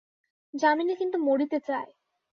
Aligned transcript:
যামিনী 0.53 0.93
কিন্তু 0.95 1.17
মরিতে 1.19 1.57
চায়। 1.67 1.89